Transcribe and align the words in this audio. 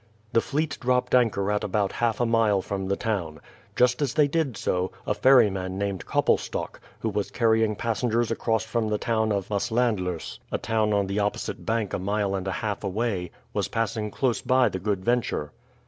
The 0.33 0.41
fleet 0.41 0.79
dropped 0.81 1.13
anchor 1.13 1.51
at 1.51 1.63
about 1.63 1.91
half 1.91 2.19
a 2.19 2.25
mile 2.25 2.63
from 2.63 2.87
the 2.87 2.95
town. 2.95 3.39
Just 3.75 4.01
as 4.01 4.15
they 4.15 4.27
did 4.27 4.57
so, 4.57 4.91
a 5.05 5.13
ferryman 5.13 5.77
named 5.77 6.07
Koppelstok, 6.07 6.79
who 7.01 7.09
was 7.09 7.29
carrying 7.29 7.75
passengers 7.75 8.31
across 8.31 8.63
from 8.63 8.87
the 8.87 8.97
town 8.97 9.31
of 9.31 9.49
Maaslandluis, 9.49 10.39
a 10.51 10.57
town 10.57 10.91
on 10.91 11.05
the 11.05 11.19
opposite 11.19 11.67
bank 11.67 11.93
a 11.93 11.99
mile 11.99 12.33
and 12.33 12.47
a 12.47 12.51
half 12.65 12.83
away, 12.83 13.29
was 13.53 13.67
passing 13.67 14.09
close 14.09 14.41
by 14.41 14.69
the 14.69 14.79
Good 14.79 15.05
Venture. 15.05 15.51